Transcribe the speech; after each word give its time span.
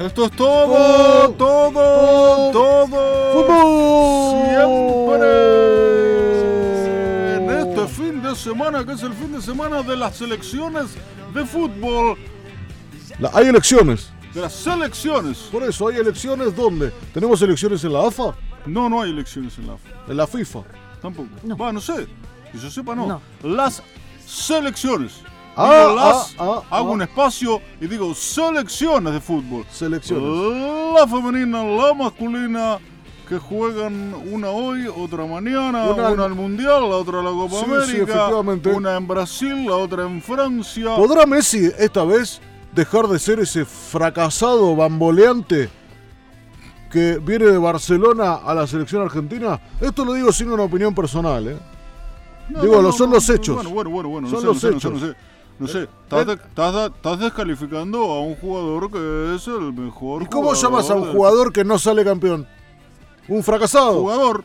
Esto 0.00 0.24
es 0.24 0.30
todo, 0.32 0.66
Fútbol. 1.26 1.36
todo, 1.36 2.50
todo. 2.52 3.32
¡Fútbol! 3.34 4.46
Siempre. 4.48 5.26
En 7.36 7.50
este 7.68 7.86
fin 7.88 8.22
de 8.22 8.34
semana, 8.34 8.84
que 8.86 8.92
es 8.92 9.02
el 9.02 9.12
fin 9.12 9.32
de 9.32 9.42
semana 9.42 9.82
de 9.82 9.96
las 9.96 10.16
selecciones 10.16 10.86
de 11.34 11.44
fútbol. 11.44 12.16
La- 13.18 13.30
hay 13.34 13.48
elecciones. 13.48 14.10
De 14.32 14.40
las 14.40 14.54
selecciones. 14.54 15.36
Por 15.52 15.64
eso, 15.64 15.88
hay 15.88 15.96
elecciones 15.96 16.56
¿dónde? 16.56 16.92
¿Tenemos 17.12 17.42
elecciones 17.42 17.84
en 17.84 17.92
la 17.92 18.06
AFA? 18.06 18.34
No, 18.64 18.88
no 18.88 19.02
hay 19.02 19.10
elecciones 19.10 19.58
en 19.58 19.66
la 19.66 19.74
AFA. 19.74 19.88
¿En 20.08 20.16
la 20.16 20.26
FIFA? 20.26 20.60
Tampoco. 21.02 21.28
No. 21.42 21.56
Va, 21.58 21.72
no 21.72 21.80
sé. 21.80 22.06
Que 22.52 22.58
yo 22.58 22.70
sepa, 22.70 22.94
no. 22.94 23.06
No. 23.06 23.20
Las 23.42 23.82
selecciones. 24.26 25.20
Ah, 25.56 25.92
las, 25.94 26.34
ah, 26.38 26.62
ah, 26.70 26.76
hago 26.78 26.92
un 26.92 27.02
espacio 27.02 27.60
y 27.80 27.86
digo 27.86 28.14
selecciones 28.14 29.12
de 29.12 29.20
fútbol. 29.20 29.64
Selecciones. 29.70 30.94
La 30.94 31.06
femenina, 31.06 31.64
la 31.64 31.92
masculina, 31.94 32.78
que 33.28 33.38
juegan 33.38 34.14
una 34.32 34.50
hoy, 34.50 34.88
otra 34.88 35.24
mañana, 35.26 35.84
Una 35.84 36.24
al 36.24 36.34
Mundial, 36.34 36.88
la 36.88 36.96
otra 36.96 37.20
a 37.20 37.22
la 37.22 37.30
Copa 37.30 37.56
Sí, 37.56 37.64
América, 37.64 38.28
una 38.74 38.96
en 38.96 39.06
Brasil, 39.06 39.66
la 39.66 39.76
otra 39.76 40.02
en 40.04 40.20
Francia. 40.20 40.96
¿Podrá 40.96 41.26
Messi 41.26 41.70
esta 41.78 42.04
vez 42.04 42.40
dejar 42.74 43.06
de 43.06 43.18
ser 43.18 43.38
ese 43.40 43.64
fracasado 43.64 44.74
bamboleante 44.74 45.68
que 46.90 47.18
viene 47.18 47.46
de 47.46 47.58
Barcelona 47.58 48.34
a 48.34 48.52
la 48.54 48.66
selección 48.66 49.02
argentina? 49.02 49.60
Esto 49.80 50.04
lo 50.04 50.14
digo 50.14 50.32
sin 50.32 50.50
una 50.50 50.64
opinión 50.64 50.92
personal, 50.94 51.46
¿eh? 51.48 51.56
No, 52.48 52.62
digo, 52.62 52.82
no, 52.82 52.90
son 52.90 53.10
los 53.12 53.28
hechos. 53.28 53.54
Bueno, 53.54 53.70
bueno, 53.70 53.90
bueno, 53.90 54.08
bueno, 54.08 54.28
no 54.28 54.36
Son 54.36 54.44
los 54.44 54.56
no 54.56 54.70
sé, 54.70 54.76
hechos. 54.76 55.00
sé. 55.00 55.14
No 55.60 55.68
sé, 55.68 55.82
estás, 56.02 56.26
de- 56.26 56.32
estás 56.32 56.74
de- 56.74 56.86
estás 56.86 57.18
descalificando 57.20 57.98
a 57.98 58.20
un 58.20 58.34
jugador 58.36 58.90
que 58.90 59.34
es 59.36 59.46
el 59.46 59.72
mejor 59.72 60.22
¿Y 60.22 60.26
cómo 60.26 60.54
llamas 60.54 60.88
a 60.90 60.94
un 60.94 61.02
del- 61.02 61.12
jugador 61.12 61.52
que 61.52 61.64
no 61.64 61.78
sale 61.78 62.02
campeón? 62.04 62.46
Un 63.28 63.42
fracasado. 63.42 64.00
Jugador. 64.00 64.42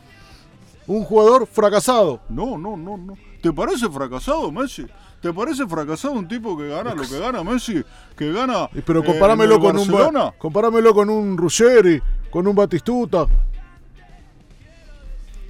Un 0.86 1.02
jugador 1.04 1.46
fracasado. 1.46 2.20
No, 2.28 2.56
no, 2.58 2.76
no, 2.76 2.96
no. 2.96 3.14
¿Te 3.42 3.52
parece 3.52 3.88
fracasado 3.88 4.52
Messi? 4.52 4.86
¿Te 5.20 5.32
parece 5.32 5.66
fracasado 5.66 6.14
un 6.14 6.28
tipo 6.28 6.56
que 6.56 6.68
gana 6.68 6.94
lo 6.94 7.02
que 7.02 7.18
gana 7.18 7.42
Messi? 7.42 7.82
Que 8.16 8.30
gana. 8.32 8.68
Pero 8.84 9.00
eh, 9.00 9.04
comparámelo 9.04 9.58
con 9.58 9.76
un 9.78 9.86
Ba- 9.88 9.92
Barcelona? 9.94 10.34
comparámelo 10.38 10.94
con 10.94 11.08
un 11.10 11.36
Ruggeri, 11.36 12.00
con 12.30 12.46
un 12.46 12.54
Batistuta. 12.54 13.26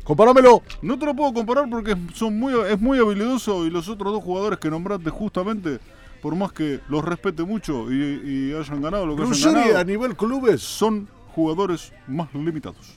Comparámelo. 0.06 0.62
No 0.82 0.98
te 0.98 1.04
lo 1.04 1.14
puedo 1.14 1.34
comparar 1.34 1.68
porque 1.68 1.96
son 2.14 2.38
muy, 2.38 2.54
es 2.70 2.80
muy 2.80 2.98
habilidoso 2.98 3.66
y 3.66 3.70
los 3.70 3.88
otros 3.88 4.12
dos 4.12 4.22
jugadores 4.22 4.58
que 4.60 4.70
nombraste 4.70 5.10
justamente, 5.10 5.80
por 6.22 6.36
más 6.36 6.52
que 6.52 6.80
los 6.88 7.04
respete 7.04 7.42
mucho 7.42 7.90
y, 7.92 8.50
y 8.50 8.54
hayan 8.54 8.80
ganado 8.80 9.04
lo 9.04 9.16
que 9.16 9.22
hayan 9.22 9.32
Ruggeri 9.34 9.54
ganado, 9.54 9.78
a 9.78 9.84
nivel 9.84 10.16
clubes. 10.16 10.62
son 10.62 11.08
jugadores 11.34 11.92
más 12.06 12.32
limitados. 12.34 12.94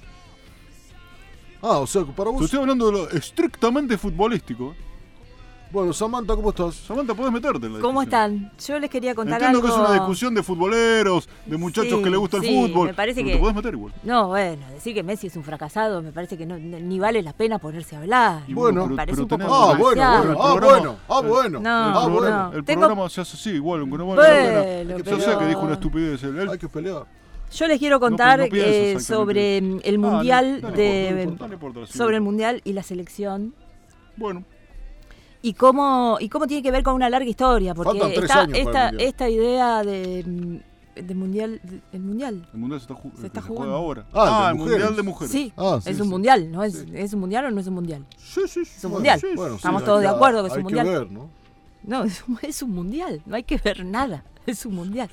Ah, 1.62 1.80
o 1.80 1.88
sea, 1.88 2.04
para 2.06 2.30
Te 2.30 2.36
vos. 2.36 2.46
estoy 2.46 2.60
hablando 2.62 2.86
de 2.86 2.92
lo 2.92 3.10
estrictamente 3.10 3.98
futbolístico. 3.98 4.72
¿eh? 4.72 4.89
Bueno, 5.72 5.94
Samantha, 5.94 6.36
¿cómo 6.36 6.50
estás? 6.50 6.74
Samantha, 6.74 7.14
puedes 7.14 7.32
meterte 7.32 7.68
en 7.68 7.74
la 7.76 7.80
¿Cómo 7.80 8.02
discusión. 8.02 8.34
están? 8.50 8.52
Yo 8.68 8.80
les 8.80 8.90
quería 8.90 9.14
contar 9.14 9.36
Entiendo 9.40 9.60
algo. 9.60 9.68
que 9.68 9.74
es 9.84 9.88
una 9.88 9.94
discusión 10.00 10.34
de 10.34 10.42
futboleros, 10.42 11.30
de 11.46 11.58
muchachos 11.58 11.92
Sí, 12.00 12.04
que 12.04 12.10
les 12.10 12.20
gusta 12.20 12.38
el 12.38 12.44
sí, 12.44 12.56
fútbol. 12.68 12.88
me 12.88 12.94
parece 12.96 13.18
pero 13.22 13.28
que- 13.28 13.34
te 13.34 13.40
puedes 13.40 13.56
meter 13.56 13.74
igual. 13.76 13.94
No, 14.04 14.28
bueno, 14.30 14.66
decir 14.74 14.96
que 14.96 15.04
Messi 15.04 15.28
es 15.28 15.36
un 15.36 15.44
fracasado 15.44 16.02
me 16.02 16.12
parece 16.12 16.40
que 16.40 16.48
no, 16.48 16.58
no- 16.58 16.80
ni 16.80 16.98
vale 16.98 17.22
la 17.22 17.34
pena 17.34 17.60
ponerse 17.60 17.96
a 17.96 18.00
hablar. 18.00 18.42
Y 18.48 18.54
Bueno, 18.56 18.88
me 18.88 18.96
parece 18.96 19.24
pero 19.24 19.36
un 19.38 19.44
poco 19.48 19.54
Ah, 19.54 19.76
bueno, 19.78 20.02
demasiado. 20.02 20.18
bueno, 20.18 20.32
El 20.32 20.38
ah, 20.40 20.54
programa- 20.56 20.80
bueno, 20.80 20.98
ah, 21.08 21.22
bueno. 21.22 21.60
No, 21.60 21.70
ah, 21.70 21.92
no. 22.08 22.10
bueno. 22.10 22.52
El 22.56 22.64
Tengo- 22.66 22.80
programa 22.82 23.10
se 23.10 23.22
hace 23.22 23.38
así, 23.38 23.50
igual, 23.52 23.82
aunque 23.82 23.98
no 24.00 24.08
vale 24.08 24.22
la 24.22 24.28
Bueno, 24.28 24.64
pena. 24.64 24.98
Yo 24.98 25.04
pero- 25.04 25.20
sé 25.20 25.38
que 25.38 25.46
dijo 25.46 25.62
una 25.62 25.74
estupidez. 25.74 26.24
él- 26.24 26.50
Hay 26.50 26.58
que 26.58 26.68
pelear. 26.68 27.06
Yo 27.54 27.68
les 27.68 27.78
quiero 27.78 28.00
contar 28.00 28.40
No, 28.40 28.46
no 28.48 28.52
eh, 28.56 29.00
sobre 29.00 29.62
mm, 29.62 29.80
el 29.84 29.96
Ah, 29.96 29.98
no, 30.00 30.08
mundial 30.14 30.60
no 30.64 30.70
le 30.72 30.76
de 30.78 31.24
importa, 31.24 31.48
no 31.48 31.82
no 31.82 31.86
sí. 31.88 31.96
sobre 31.98 32.16
el 32.16 32.22
mundial 32.22 32.62
y 32.64 32.74
la 32.74 32.82
selección 32.84 33.54
Bueno, 34.18 34.44
y 35.42 35.54
cómo 35.54 36.18
y 36.20 36.28
cómo 36.30 36.48
tiene 36.48 36.62
que 36.64 36.72
ver 36.72 36.84
con 36.84 36.94
una 36.96 37.10
larga 37.10 37.30
historia 37.30 37.74
porque 37.74 37.92
Faltan 38.00 38.10
tres 38.14 38.24
esta, 38.24 38.40
años 38.42 38.50
para 38.52 38.60
el 38.62 38.68
esta, 38.68 38.84
mundial. 38.92 39.08
esta 39.10 39.30
idea 39.30 39.84
de 39.84 40.24
mm, 40.28 40.60
de 41.08 41.16
mundial 41.16 41.62
de- 41.64 41.82
el 41.94 42.02
mundial 42.02 42.48
el 42.54 42.60
mundial 42.60 42.80
se 42.82 42.84
está, 42.92 42.96
ju- 43.02 43.16
Se 43.18 43.28
está 43.28 43.42
se 43.42 43.48
jugando. 43.48 43.72
juega 43.72 43.78
ahora. 43.78 44.06
Ah, 44.14 44.50
el 44.52 44.56
mujeres. 44.58 44.80
mundial 44.80 44.96
de 44.98 45.04
mujeres. 45.04 45.32
sí, 45.32 45.54
Ah, 45.56 45.80
sí, 45.82 45.90
es 45.92 46.00
un 46.00 46.06
sí. 46.08 46.10
mundial 46.12 46.52
no 46.52 46.64
es 46.64 46.86
es 46.94 47.14
un 47.14 47.20
mundial 47.22 47.46
o 47.46 47.52
no 47.52 47.62
es 47.62 47.68
un 47.68 47.74
mundial 47.76 48.06
sí, 48.18 48.42
sí. 48.48 48.66
sí. 48.66 48.72
Es 48.78 48.84
un 48.84 48.92
Bueno, 48.92 48.96
mundial. 48.96 49.22
Bueno, 49.36 49.56
Estamos 49.56 49.84
todos 49.86 50.02
de 50.02 50.08
acuerdo 50.08 50.42
que 50.44 50.48
es 50.48 50.54
un 50.54 50.58
hay 50.60 50.64
mundial. 50.64 50.86
ver, 50.88 51.12
¿no? 51.12 51.30
No, 51.84 52.04
es 52.06 52.22
un, 52.28 52.38
es 52.42 52.62
un 52.62 52.72
mundial, 52.72 53.22
no 53.26 53.36
hay 53.38 53.44
que 53.44 53.56
ver 53.58 53.86
nada, 53.86 54.26
es 54.46 54.66
un 54.66 54.76
mundial. 54.76 55.10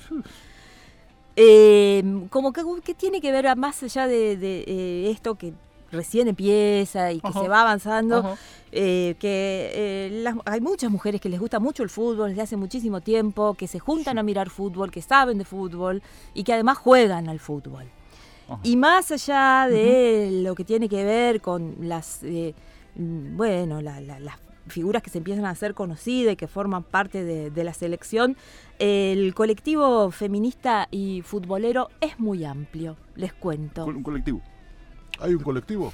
Eh, 1.35 2.03
como 2.31 2.51
que, 2.51 2.63
que 2.83 2.93
tiene 2.95 3.21
que 3.21 3.31
ver 3.31 3.55
más 3.55 3.83
allá 3.83 4.07
de, 4.07 4.35
de, 4.37 4.63
eh, 4.67 5.11
esto 5.11 5.35
que 5.35 5.53
recién 5.91 6.27
empieza 6.27 7.11
y 7.11 7.19
que 7.19 7.27
Ajá. 7.27 7.41
se 7.41 7.47
va 7.47 7.61
avanzando, 7.61 8.37
eh, 8.71 9.15
que 9.19 9.71
eh, 9.73 10.09
las- 10.23 10.35
hay 10.45 10.59
muchas 10.61 10.91
mujeres 10.91 11.21
que 11.21 11.29
les 11.29 11.39
gusta 11.39 11.59
mucho 11.59 11.83
el 11.83 11.89
fútbol 11.89 12.29
desde 12.29 12.41
hace 12.41 12.57
muchísimo 12.57 13.01
tiempo, 13.01 13.53
que 13.53 13.67
se 13.67 13.79
juntan 13.79 14.17
a 14.17 14.23
mirar 14.23 14.49
fútbol, 14.49 14.91
que 14.91 15.01
saben 15.01 15.37
de 15.37 15.45
fútbol 15.45 16.01
y 16.33 16.43
que 16.43 16.53
además 16.53 16.77
juegan 16.77 17.29
al 17.29 17.39
fútbol. 17.39 17.85
Ajá. 18.49 18.59
Y 18.63 18.75
más 18.77 19.11
allá 19.11 19.67
de 19.69 20.41
lo 20.43 20.55
que 20.55 20.63
tiene 20.63 20.87
que 20.89 21.03
ver 21.03 21.41
con 21.41 21.75
las, 21.81 22.21
eh, 22.23 22.53
mm, 22.95 23.35
bueno, 23.37 23.81
la- 23.81 23.99
la- 24.01 24.19
las 24.19 24.35
figuras 24.67 25.01
que 25.01 25.09
se 25.09 25.17
empiezan 25.19 25.45
a 25.45 25.51
hacer 25.51 25.73
conocidas 25.73 26.33
y 26.33 26.35
que 26.35 26.47
forman 26.47 26.83
parte 26.83 27.23
de, 27.23 27.49
de 27.51 27.63
la 27.63 27.73
selección, 27.73 28.35
el 28.79 29.33
colectivo 29.33 30.11
feminista 30.11 30.89
y 30.91 31.21
futbolero 31.21 31.87
es 32.01 32.19
muy 32.19 32.43
amplio, 32.43 32.97
les 33.15 33.33
cuento. 33.33 33.85
Un 33.85 34.03
colectivo, 34.03 34.41
Hay 35.19 35.33
un 35.33 35.41
colectivo. 35.43 35.93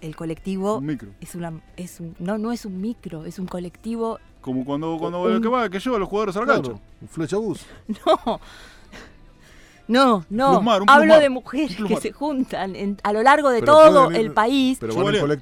El 0.00 0.16
colectivo 0.16 0.78
un 0.78 0.86
micro. 0.86 1.10
es 1.20 1.34
una, 1.34 1.52
es 1.76 2.00
un, 2.00 2.14
no, 2.18 2.38
no 2.38 2.52
es 2.52 2.64
un 2.64 2.80
micro, 2.80 3.26
es 3.26 3.38
un 3.38 3.46
colectivo, 3.46 4.18
Como 4.40 4.64
cuando, 4.64 4.96
cuando 4.98 5.22
Un- 5.22 5.42
que 5.42 5.48
va, 5.48 5.68
que 5.68 5.78
lleva 5.78 5.96
a 5.96 5.98
los 5.98 6.08
jugadores 6.08 6.36
a 6.36 6.40
la 6.40 6.46
Claro, 6.46 6.62
cancha. 6.62 6.82
un 7.02 7.08
flechabús. 7.08 7.66
no. 7.88 8.40
No, 9.88 10.24
no, 10.30 10.62
hablo 10.86 11.18
de 11.18 11.28
mujeres 11.30 11.76
que 11.76 11.96
se 11.96 12.12
juntan 12.12 12.76
en- 12.76 12.96
a 13.02 13.12
lo 13.12 13.24
largo 13.24 13.50
de 13.50 13.58
Pero 13.58 13.72
todo 13.72 14.04
pueden 14.04 14.20
el 14.20 14.32
país 14.32 14.78
Pero 14.80 14.92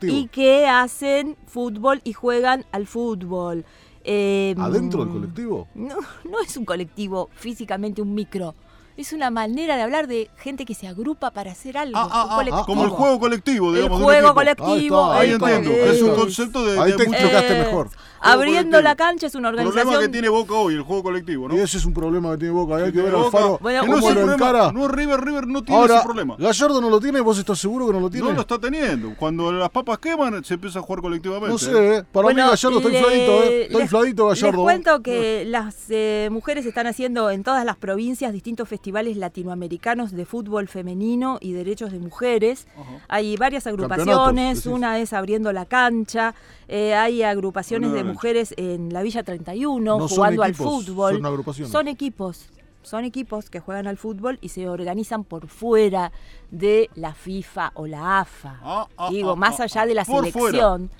y 0.07 0.27
que 0.29 0.67
hacen 0.67 1.37
fútbol 1.47 2.01
y 2.03 2.15
juegan 2.15 2.65
al 2.73 2.87
fútbol. 2.87 3.67
Eh, 4.05 4.55
¿Adentro 4.59 5.05
del 5.05 5.13
colectivo? 5.13 5.69
No, 5.75 5.97
no 6.25 6.41
es 6.41 6.57
un 6.57 6.65
colectivo 6.65 7.29
físicamente 7.35 8.01
un 8.01 8.15
micro. 8.15 8.55
Es 8.99 9.13
una 9.13 9.31
manera 9.31 9.77
de 9.77 9.83
hablar 9.83 10.09
de 10.09 10.29
gente 10.39 10.65
que 10.65 10.75
se 10.75 10.89
agrupa 10.89 11.31
para 11.31 11.53
hacer 11.53 11.79
algo. 11.79 11.97
Ah, 11.97 12.09
ah, 12.11 12.43
ah, 12.53 12.65
como 12.67 12.83
el 12.83 12.91
juego 12.91 13.21
colectivo, 13.21 13.69
El 13.69 13.77
digamos. 13.77 13.99
un 13.99 14.05
juego 14.05 14.35
colectivo. 14.35 15.13
Ahí 15.13 15.31
entiendo. 15.31 15.71
Es 15.71 16.03
un 16.03 16.17
concepto 16.17 16.67
de. 16.67 16.81
Ahí 16.81 16.91
de 16.91 16.97
te 16.97 17.03
explicaste 17.05 17.57
Eh, 17.61 17.65
mejor. 17.65 17.91
Abriendo 18.21 18.79
colectivo. 18.79 18.81
la 18.83 18.97
cancha 18.97 19.27
es 19.29 19.37
una 19.37 19.51
problema 19.51 19.69
organización. 19.71 20.03
que 20.03 20.09
tiene 20.09 20.29
Boca 20.29 20.55
hoy, 20.55 20.75
el 20.75 20.83
juego 20.83 21.05
colectivo, 21.05 21.47
¿no? 21.49 21.55
Y 21.55 21.61
ese 21.61 21.77
es 21.77 21.85
un 21.85 21.95
problema 21.95 22.33
que 22.33 22.39
tiene 22.39 22.53
Boca. 22.55 22.75
Hay 22.75 22.91
que 22.93 23.01
ver 23.01 23.15
a 23.15 23.19
Boca, 23.19 23.39
Alfaro 23.39 23.59
Bueno, 23.63 23.87
no 23.87 23.95
es 23.95 24.01
lo 24.03 24.09
el 24.09 24.15
problema, 24.17 24.33
encara. 24.35 24.73
No, 24.73 24.89
River, 24.89 25.21
River 25.21 25.47
no 25.47 25.63
tiene 25.63 25.81
Ahora, 25.81 25.95
ese 25.99 26.05
problema. 26.05 26.35
Gallardo 26.37 26.81
no 26.81 26.91
lo 26.91 26.99
tiene, 26.99 27.21
¿vos 27.21 27.39
estás 27.39 27.61
seguro 27.61 27.87
que 27.87 27.93
no 27.93 28.01
lo 28.01 28.11
tiene? 28.11 28.27
No 28.27 28.35
lo 28.35 28.41
está 28.41 28.59
teniendo. 28.59 29.15
Cuando 29.17 29.53
las 29.53 29.71
papas 29.71 29.99
queman, 29.99 30.43
se 30.43 30.55
empieza 30.55 30.81
a 30.81 30.83
jugar 30.83 31.03
colectivamente. 31.03 31.51
No 31.53 31.59
sé, 31.59 31.99
¿eh? 31.99 32.05
Para 32.11 32.25
Bueno, 32.25 32.43
mí 32.43 32.51
Gallardo 32.51 32.79
está 32.79 32.91
infladito, 32.91 33.33
¿eh? 33.45 33.63
Está 33.67 33.81
infladito 33.81 34.27
Gallardo. 34.27 34.57
Les 34.57 34.65
cuento 34.65 35.03
que 35.05 35.45
las 35.47 35.77
eh, 35.91 36.29
mujeres 36.33 36.67
están 36.67 36.89
haciendo 36.89 37.31
en 37.31 37.45
todas 37.45 37.65
las 37.65 37.77
provincias 37.77 38.33
distintos 38.33 38.69
festivales 38.69 38.88
latinoamericanos 38.93 40.13
de 40.13 40.25
fútbol 40.25 40.69
femenino 40.69 41.39
y 41.41 41.53
derechos 41.53 41.93
de 41.93 41.99
mujeres. 41.99 42.67
Hay 43.09 43.37
varias 43.37 43.67
agrupaciones, 43.67 44.67
una 44.67 44.99
es 44.99 45.13
abriendo 45.13 45.53
la 45.53 45.65
cancha, 45.65 46.35
eh, 46.69 46.95
hay 46.95 47.23
agrupaciones 47.23 47.93
de 47.93 48.05
mujeres 48.05 48.55
en 48.57 48.93
la 48.93 49.03
Villa 49.03 49.23
31 49.23 49.99
No 49.99 50.09
son 50.09 50.17
jugando 50.17 50.43
al 50.43 50.55
fútbol. 50.55 51.15
son 51.15 51.27
agrupaciones. 51.27 51.73
Son 51.73 51.89
equipos. 51.89 52.47
Son 52.83 53.05
equipos 53.05 53.51
que 53.51 53.61
juegan 53.61 53.87
al 53.87 53.99
fútbol 53.99 54.39
y 54.41 54.49
se 54.49 54.69
organizan 54.69 55.25
por 55.25 55.49
fuera 55.49 56.11
de 56.51 56.89
la 56.95 57.13
FIFA 57.13 57.73
o 57.75 57.87
la 57.87 58.21
AFA. 58.21 58.59
Ah, 58.63 58.89
ah, 58.97 59.09
Digo, 59.11 59.33
ah, 59.33 59.37
más 59.37 59.61
ah, 59.61 59.65
allá 59.65 59.85
de 59.85 59.95
la 59.95 60.05
fuera. 60.05 60.31
selección. 60.33 60.91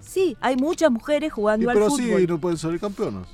Sí, 0.00 0.36
hay 0.40 0.56
muchas 0.56 0.90
mujeres 0.90 1.28
Y 1.28 1.30
jugando 1.30 1.70
al 1.70 1.74
pero 1.74 1.90
fútbol. 1.90 2.14
así 2.14 2.26
no 2.26 2.38
pueden 2.38 2.58
salir 2.58 2.78
campeonas. 2.78 3.26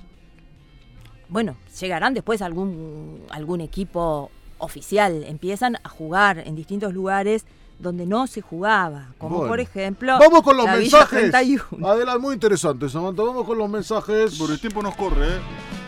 Bueno, 1.28 1.56
llegarán 1.80 2.14
después 2.14 2.42
algún, 2.42 3.20
algún 3.30 3.60
equipo 3.60 4.30
oficial. 4.58 5.24
Empiezan 5.26 5.76
a 5.82 5.88
jugar 5.88 6.38
en 6.46 6.54
distintos 6.56 6.92
lugares 6.94 7.44
donde 7.78 8.06
no 8.06 8.26
se 8.28 8.40
jugaba, 8.40 9.08
como 9.18 9.38
Bueno. 9.38 9.50
por 9.50 9.58
ejemplo 9.60 10.16
Vamos 10.20 10.42
con 10.42 10.56
los 10.56 10.64
la 10.66 10.76
mensajes. 10.76 11.30
31. 11.32 11.86
Adelante, 11.88 12.20
muy 12.20 12.34
interesante, 12.34 12.88
Samantha. 12.88 13.22
Vamos 13.22 13.44
con 13.44 13.58
los 13.58 13.68
mensajes. 13.68 14.38
Por 14.38 14.50
el 14.52 14.60
tiempo 14.60 14.80
nos 14.82 14.94
corre, 14.94 15.26
¿eh? 15.26 15.38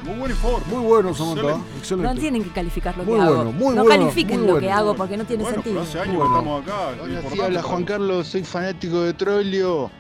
Muy 0.05 0.19
buen 0.19 0.31
informe. 0.33 0.67
Muy 0.69 0.85
bueno, 0.85 1.15
Samantha. 1.15 1.41
Excelente. 1.43 1.79
Excelente. 1.79 2.15
No 2.15 2.21
tienen 2.21 2.45
que 2.45 2.51
calificar 2.51 2.97
lo 2.99 3.05
Muy 3.05 3.15
que 3.15 3.23
hago. 3.23 3.35
bueno, 3.37 3.53
muy 3.53 3.75
no 3.77 3.85
bueno, 3.85 4.01
califiquen 4.05 4.41
muy 4.41 4.49
lo 4.49 4.59
que 4.59 4.71
hago 4.71 4.95
porque 4.97 5.17
no 5.17 5.25
tiene 5.25 5.45
pero 5.45 5.55
sentido. 5.63 5.81
hace 5.81 6.01
años 6.01 6.17
Bueno. 6.17 6.33
que 6.33 6.39
estamos 6.39 6.63
acá. 6.63 7.03
Hola, 7.03 7.23
sí, 7.33 7.41
habla 7.41 7.63
Juan 7.63 7.85
Carlos, 7.85 8.27
soy 8.27 8.43
fanático 8.45 9.01
de 9.03 9.15
Trollio. 9.15 9.91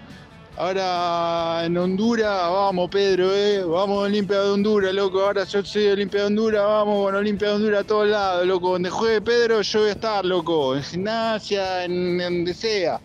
Ahora 0.58 1.66
en 1.66 1.76
Honduras, 1.76 2.50
vamos 2.50 2.88
Pedro, 2.88 3.30
eh. 3.30 3.62
Vamos 3.62 4.04
Olimpia 4.04 4.40
de 4.40 4.50
Honduras, 4.52 4.94
loco. 4.94 5.20
Ahora 5.20 5.44
yo 5.44 5.62
soy 5.62 5.88
Olimpia 5.88 6.20
de 6.20 6.26
Honduras, 6.28 6.62
vamos 6.64 7.04
con 7.04 7.14
Olimpia 7.14 7.48
de 7.48 7.54
Honduras 7.56 7.80
a 7.80 7.86
todos 7.86 8.08
lados, 8.08 8.46
loco. 8.46 8.70
Donde 8.70 8.88
juegue 8.88 9.20
Pedro, 9.20 9.60
yo 9.60 9.80
voy 9.80 9.88
a 9.90 9.92
estar, 9.92 10.24
loco. 10.24 10.74
En 10.74 10.82
gimnasia, 10.82 11.84
en, 11.84 12.18
en 12.22 12.34
donde 12.36 12.54
sea. 12.54 12.98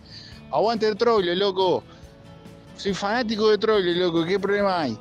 Aguante 0.50 0.88
el 0.88 0.96
Trollio, 0.96 1.34
loco. 1.34 1.84
Soy 2.78 2.94
fanático 2.94 3.50
de 3.50 3.58
Trollio, 3.58 3.92
loco. 3.96 4.24
¿Qué 4.24 4.40
problema 4.40 4.80
hay? 4.80 4.98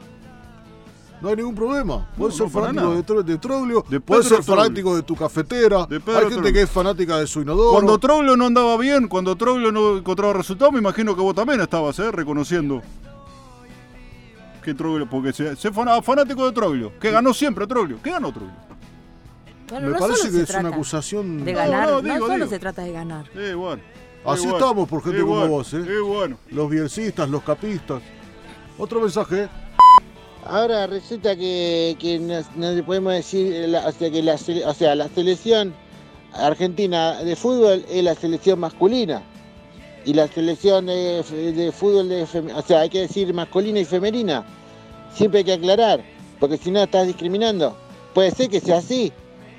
No 1.22 1.30
hay 1.30 1.36
ningún 1.36 1.54
problema. 1.56 2.08
Puedes 2.18 2.40
No, 2.40 2.46
ser 2.50 2.56
no, 2.56 2.62
fanático 2.68 2.96
de, 2.96 3.06
Tro- 3.06 3.24
de 3.24 3.38
Troglio, 3.38 3.86
De 3.88 4.00
puedes 4.00 4.26
Pedro 4.26 4.38
ser 4.38 4.46
Troglio. 4.46 4.64
fanático 4.64 4.96
de 4.96 5.04
tu 5.04 5.16
cafetera. 5.16 5.86
De 5.86 5.96
Hay 5.98 6.02
gente 6.02 6.30
Troglio. 6.36 6.54
que 6.54 6.62
es 6.64 6.70
fanática 6.70 7.18
de 7.20 7.28
su 7.28 7.42
inodoro. 7.42 7.72
Cuando 7.74 7.98
Troglio 8.00 8.36
no 8.36 8.46
andaba 8.48 8.76
bien, 8.78 9.08
cuando 9.08 9.36
Troglio 9.36 9.72
no 9.72 9.98
encontraba 9.98 10.34
resultados, 10.34 10.74
me 10.74 10.80
imagino 10.80 11.16
que 11.16 11.22
vos 11.22 11.36
también 11.36 11.62
estabas, 11.62 12.00
¿eh? 12.00 12.12
Reconociendo. 12.12 12.82
Que 14.64 14.74
Troglio, 14.76 15.08
porque 15.10 15.34
se, 15.34 15.56
se 15.56 15.72
fanático 15.72 16.46
de 16.46 16.52
Troglio. 16.52 16.92
Que 17.00 17.10
ganó 17.12 17.34
siempre 17.34 17.66
Troglio. 17.68 17.98
¿Qué 18.04 18.12
ganó 18.12 18.32
Troglio? 18.32 18.54
Bueno, 19.70 19.88
Me 19.88 19.94
no 19.94 20.00
parece 20.00 20.30
que 20.32 20.42
es 20.42 20.50
una 20.56 20.70
acusación. 20.70 21.46
de 21.46 21.54
No, 21.54 21.58
ganar, 21.60 21.90
no, 21.90 21.96
no, 21.96 22.02
digo, 22.02 22.26
solo 22.28 22.34
digo. 22.36 22.48
se 22.50 22.60
trata 22.60 22.82
de 22.84 22.92
ganar. 22.92 23.26
Eh, 23.36 23.54
bueno. 23.56 23.82
Así 24.26 24.44
Eh, 24.44 24.50
bueno. 24.52 24.58
estamos 24.58 24.90
por 24.90 25.04
gente 25.04 25.18
Eh, 25.20 25.22
como 25.22 25.36
bueno. 25.36 25.50
vos, 25.52 25.74
¿eh? 25.74 25.84
Eh, 25.88 26.00
bueno. 26.00 26.38
Los 26.52 26.70
bielcistas, 26.70 27.30
los 27.30 27.42
capistas. 27.44 28.02
Otro 28.78 29.00
mensaje. 29.02 29.48
Ahora 30.46 30.88
resulta 30.88 31.36
que, 31.36 31.96
que 32.00 32.20
no, 32.20 32.86
podemos 32.86 33.14
decir, 33.14 33.54
eh, 33.54 33.78
o, 33.78 33.92
sea, 33.92 34.10
que 34.10 34.24
la, 34.24 34.36
o 34.66 34.74
sea, 34.74 34.96
la 34.96 35.08
selección 35.10 35.74
argentina 36.34 37.24
de 37.24 37.36
fútbol 37.36 37.86
es 37.90 38.04
la 38.04 38.16
selección 38.16 38.60
masculina. 38.60 39.22
Y 40.04 40.14
la 40.16 40.28
selección 40.28 40.88
de, 40.88 41.72
fútbol, 41.78 42.10
de 42.10 42.24
o 42.24 42.62
sea, 42.64 42.80
hay 42.82 42.90
que 42.90 43.02
decir 43.02 43.32
masculina 43.34 43.80
y 43.80 43.86
femenina. 43.86 44.44
Siempre 45.14 45.40
hay 45.40 45.44
que 45.44 45.54
aclarar, 45.54 46.04
porque 46.40 46.58
si 46.58 46.72
no 46.72 46.82
estás 46.82 47.06
discriminando. 47.06 47.78
Puede 48.14 48.32
ser 48.32 48.50
que 48.50 48.60
sea 48.60 48.78
así. 48.78 49.14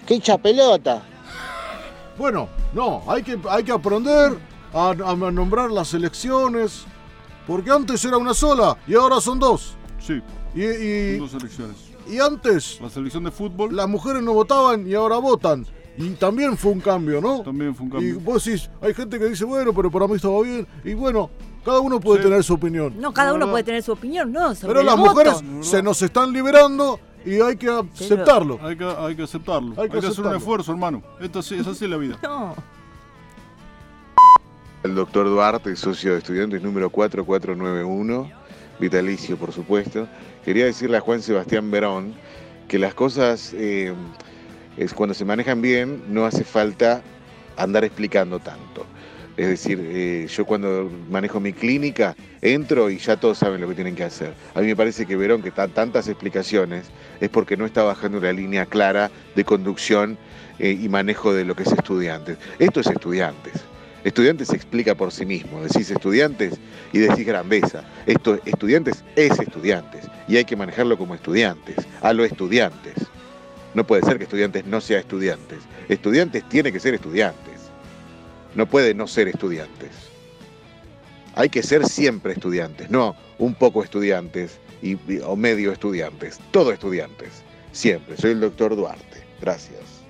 ¡Qué 0.06 0.14
hincha 0.14 0.36
pelota! 0.36 1.02
Bueno, 2.18 2.48
no, 2.72 3.02
hay 3.06 3.22
que, 3.22 3.38
hay 3.48 3.62
que 3.62 3.72
aprender 3.72 4.36
a, 4.74 4.90
a 4.90 5.14
nombrar 5.14 5.70
las 5.70 5.88
selecciones. 5.88 6.84
Porque 7.46 7.70
antes 7.70 8.04
era 8.04 8.18
una 8.18 8.34
sola 8.34 8.76
y 8.86 8.94
ahora 8.94 9.20
son 9.20 9.38
dos. 9.38 9.74
Sí, 10.00 10.20
Y, 10.54 10.62
y- 10.64 11.16
dos 11.18 11.36
y 12.10 12.18
antes 12.18 12.78
La 12.80 12.90
selección 12.90 13.24
de 13.24 13.30
fútbol 13.30 13.74
las 13.76 13.88
mujeres 13.88 14.22
no 14.22 14.32
votaban 14.34 14.86
y 14.86 14.94
ahora 14.94 15.16
votan. 15.18 15.64
Y 15.96 16.10
también 16.10 16.56
fue 16.56 16.72
un 16.72 16.80
cambio, 16.80 17.20
¿no? 17.20 17.42
también 17.42 17.74
fue 17.74 17.84
un 17.84 17.90
Y 17.90 17.92
cambio. 17.92 18.20
vos 18.20 18.44
decís, 18.44 18.68
hay 18.80 18.94
gente 18.94 19.18
que 19.18 19.26
dice, 19.26 19.44
bueno, 19.44 19.72
pero 19.74 19.90
para 19.90 20.06
mí 20.08 20.14
estaba 20.16 20.40
bien. 20.42 20.66
Y 20.84 20.94
bueno, 20.94 21.30
cada 21.64 21.80
uno 21.80 22.00
puede 22.00 22.22
Sí. 22.22 22.28
tener 22.28 22.42
su 22.42 22.54
opinión. 22.54 22.94
No, 22.98 23.12
cada 23.12 23.34
uno 23.34 23.48
puede 23.50 23.62
tener 23.62 23.82
su 23.82 23.92
opinión, 23.92 24.32
no, 24.32 24.54
sobre 24.54 24.68
pero 24.68 24.80
el 24.80 24.86
las 24.86 24.96
voto. 24.96 25.10
mujeres 25.10 25.42
se 25.60 25.82
nos 25.82 26.00
están 26.02 26.32
liberando 26.32 26.98
y 27.26 27.40
hay 27.40 27.56
que 27.56 27.68
aceptarlo. 27.68 28.58
Hay 28.62 28.76
que, 28.76 28.84
hay 28.84 29.14
que 29.14 29.22
aceptarlo. 29.22 29.74
Hay 29.76 29.82
Hay 29.84 29.90
que 29.90 29.98
hacer 30.06 30.24
un 30.26 30.34
esfuerzo, 30.34 30.72
hermano. 30.72 31.02
Esto 31.20 31.40
sí, 31.42 31.56
es 31.56 31.66
así 31.66 31.86
la 31.86 31.98
vida. 31.98 32.18
No. 32.22 32.54
El 34.82 34.94
doctor 34.96 35.26
Duarte, 35.26 35.76
socio 35.76 36.12
de 36.12 36.18
estudiantes 36.18 36.60
número 36.62 36.90
4491, 36.90 38.28
vitalicio 38.82 39.36
por 39.38 39.52
supuesto. 39.52 40.08
Quería 40.44 40.66
decirle 40.66 40.98
a 40.98 41.00
Juan 41.00 41.22
Sebastián 41.22 41.70
Verón 41.70 42.14
que 42.68 42.78
las 42.78 42.94
cosas, 42.94 43.54
eh, 43.54 43.92
es 44.76 44.92
cuando 44.92 45.14
se 45.14 45.24
manejan 45.24 45.62
bien, 45.62 46.02
no 46.08 46.26
hace 46.26 46.44
falta 46.44 47.02
andar 47.56 47.84
explicando 47.84 48.40
tanto. 48.40 48.84
Es 49.36 49.48
decir, 49.48 49.78
eh, 49.80 50.26
yo 50.28 50.44
cuando 50.44 50.90
manejo 51.08 51.40
mi 51.40 51.52
clínica, 51.54 52.14
entro 52.42 52.90
y 52.90 52.98
ya 52.98 53.16
todos 53.16 53.38
saben 53.38 53.60
lo 53.60 53.68
que 53.68 53.74
tienen 53.74 53.94
que 53.94 54.04
hacer. 54.04 54.34
A 54.54 54.60
mí 54.60 54.66
me 54.66 54.76
parece 54.76 55.06
que 55.06 55.16
Verón, 55.16 55.42
que 55.42 55.50
da 55.50 55.68
tantas 55.68 56.08
explicaciones, 56.08 56.86
es 57.20 57.30
porque 57.30 57.56
no 57.56 57.64
está 57.64 57.82
bajando 57.82 58.18
una 58.18 58.32
línea 58.32 58.66
clara 58.66 59.10
de 59.34 59.44
conducción 59.44 60.18
eh, 60.58 60.76
y 60.78 60.88
manejo 60.88 61.32
de 61.32 61.44
lo 61.44 61.54
que 61.54 61.62
es 61.62 61.72
estudiantes. 61.72 62.36
Esto 62.58 62.80
es 62.80 62.88
estudiantes. 62.88 63.54
Estudiantes 64.04 64.48
se 64.48 64.56
explica 64.56 64.94
por 64.94 65.12
sí 65.12 65.24
mismo. 65.24 65.62
Decís 65.62 65.90
estudiantes 65.90 66.54
y 66.92 66.98
decís 66.98 67.26
grandeza. 67.26 67.84
Esto, 68.06 68.38
estudiantes 68.44 69.04
es 69.16 69.38
estudiantes. 69.38 70.06
Y 70.28 70.36
hay 70.36 70.44
que 70.44 70.56
manejarlo 70.56 70.98
como 70.98 71.14
estudiantes. 71.14 71.76
A 72.00 72.12
los 72.12 72.26
estudiantes. 72.26 72.94
No 73.74 73.86
puede 73.86 74.02
ser 74.02 74.18
que 74.18 74.24
estudiantes 74.24 74.66
no 74.66 74.80
sea 74.80 74.98
estudiantes. 74.98 75.58
Estudiantes 75.88 76.46
tiene 76.48 76.72
que 76.72 76.80
ser 76.80 76.94
estudiantes. 76.94 77.60
No 78.54 78.66
puede 78.66 78.92
no 78.94 79.06
ser 79.06 79.28
estudiantes. 79.28 79.90
Hay 81.34 81.48
que 81.48 81.62
ser 81.62 81.86
siempre 81.86 82.34
estudiantes, 82.34 82.90
no 82.90 83.16
un 83.38 83.54
poco 83.54 83.82
estudiantes 83.82 84.60
y, 84.82 84.98
o 85.24 85.36
medio 85.36 85.72
estudiantes. 85.72 86.38
Todo 86.50 86.72
estudiantes. 86.72 87.42
Siempre. 87.72 88.16
Soy 88.18 88.32
el 88.32 88.40
doctor 88.40 88.76
Duarte. 88.76 89.24
Gracias. 89.40 90.01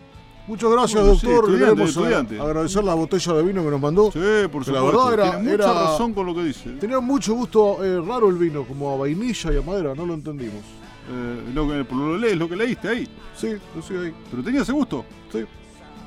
Muchas 0.46 0.70
gracias, 0.70 1.00
Bueno, 1.00 1.18
sí, 1.18 1.26
doctor. 1.26 1.44
Estudiante, 1.44 1.64
queremos 1.74 1.80
a- 1.80 2.00
estudiante. 2.00 2.40
agradecer 2.40 2.84
la 2.84 2.94
botella 2.94 3.32
de 3.34 3.42
vino 3.44 3.62
que 3.64 3.70
nos 3.70 3.80
mandó. 3.80 4.04
Sí, 4.12 4.18
por 4.50 4.64
Que 4.64 4.72
la 4.72 4.78
supuesto. 4.80 5.06
verdad 5.08 5.12
era- 5.14 5.30
Tiene 5.40 5.52
mucha 5.52 5.54
era- 5.70 5.72
razón 5.84 6.14
con 6.14 6.26
lo 6.26 6.34
que 6.34 6.42
dice. 6.44 6.70
Tenía 6.80 6.98
mucho 7.00 7.34
gusto 7.34 7.84
eh, 7.84 8.00
raro 8.04 8.28
el 8.28 8.36
vino, 8.36 8.64
como 8.64 8.92
a 8.92 8.96
vainilla 8.96 9.52
y 9.52 9.56
a 9.56 9.62
madera, 9.62 9.94
no 9.94 10.04
lo 10.04 10.14
entendimos. 10.14 10.62
Eh, 11.10 11.50
lo, 11.54 11.68
que, 11.68 11.84
por 11.84 11.96
lo, 11.98 12.16
lees, 12.18 12.36
lo 12.36 12.48
que 12.48 12.56
leíste 12.56 12.88
ahí. 12.88 13.08
Sí, 13.36 13.54
lo 13.74 13.82
sigo 13.82 14.00
ahí. 14.02 14.12
¿Pero 14.30 14.42
tenía 14.42 14.62
ese 14.62 14.72
gusto? 14.72 15.04
Sí. 15.32 15.44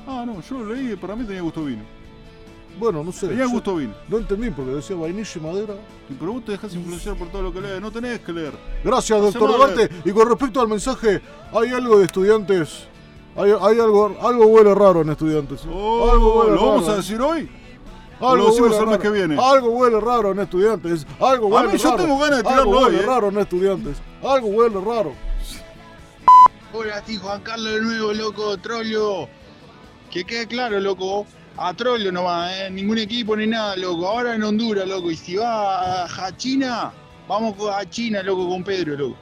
Ah, 0.06 0.24
no, 0.26 0.40
yo 0.42 0.58
lo 0.62 0.74
leí 0.74 0.92
y 0.92 0.96
para 0.96 1.16
mí 1.16 1.24
tenía 1.24 1.42
gusto 1.42 1.64
vino. 1.64 1.82
Bueno, 2.78 3.02
no 3.02 3.10
sé. 3.12 3.28
Tenía 3.28 3.46
gusto 3.46 3.76
vino. 3.76 3.94
No 4.08 4.18
entendí 4.18 4.50
porque 4.50 4.72
decía 4.72 4.96
vainilla 4.96 5.30
y 5.34 5.40
madera. 5.40 5.74
Y 6.10 6.12
Pero 6.14 6.32
vos 6.34 6.44
te 6.44 6.52
dejas 6.52 6.74
influenciar 6.74 7.16
por 7.16 7.28
todo 7.28 7.40
lo 7.42 7.52
que 7.52 7.62
lees. 7.62 7.80
No 7.80 7.90
tenés 7.90 8.20
que 8.20 8.32
leer. 8.34 8.52
Gracias, 8.84 9.18
doctor 9.20 9.56
Duarte. 9.56 9.88
Y 10.04 10.10
con 10.12 10.28
respecto 10.28 10.60
al 10.60 10.68
mensaje, 10.68 11.22
hay 11.54 11.70
algo 11.70 11.98
de 11.98 12.04
estudiantes. 12.04 12.86
Hay, 13.36 13.50
hay 13.60 13.80
algo, 13.80 14.16
algo 14.20 14.46
huele 14.46 14.74
raro 14.74 15.02
en 15.02 15.10
estudiantes. 15.10 15.60
Oh, 15.70 16.10
algo 16.10 16.40
huele 16.40 16.54
¿Lo 16.56 16.66
vamos 16.66 16.88
a 16.88 16.96
decir 16.96 17.20
hoy? 17.20 17.48
Algo 18.18 18.36
lo 18.36 18.46
decimos 18.46 18.70
huele 18.70 18.76
el 18.78 18.86
mes 18.86 18.90
raro. 18.98 19.02
que 19.02 19.10
viene? 19.10 19.36
Algo 19.42 19.68
huele 19.70 20.00
raro 20.00 20.32
en 20.32 20.38
estudiantes. 20.40 21.06
Algo 21.20 21.46
A 21.56 21.62
huele 21.62 21.78
yo 21.78 21.90
raro. 21.90 22.02
tengo 22.02 22.18
ganas 22.18 22.42
de 22.42 22.48
Algo 22.48 22.62
tirarlo 22.72 22.78
hoy, 22.80 22.96
¿eh? 22.96 23.02
raro 23.06 23.28
en 23.28 23.38
estudiantes. 23.38 23.96
Algo 24.22 24.48
huele 24.48 24.80
raro. 24.80 25.12
Hola, 26.72 27.02
sí, 27.06 27.16
Juan 27.16 27.40
Carlos 27.42 27.72
de 27.74 27.80
nuevo, 27.82 28.12
loco, 28.12 28.56
Trollio. 28.58 29.28
Que 30.10 30.24
quede 30.24 30.46
claro, 30.46 30.80
loco. 30.80 31.26
A 31.58 31.72
Trollio 31.74 32.12
nomás, 32.12 32.52
¿eh? 32.54 32.70
Ningún 32.70 32.98
equipo 32.98 33.34
ni 33.36 33.46
nada, 33.46 33.76
loco. 33.76 34.06
Ahora 34.06 34.34
en 34.34 34.42
Honduras, 34.42 34.86
loco. 34.86 35.10
Y 35.10 35.16
si 35.16 35.36
va 35.36 36.04
a, 36.04 36.26
a 36.26 36.36
China, 36.36 36.92
vamos 37.28 37.54
a 37.72 37.84
China, 37.88 38.22
loco, 38.22 38.48
con 38.48 38.62
Pedro, 38.62 38.96
loco. 38.96 39.16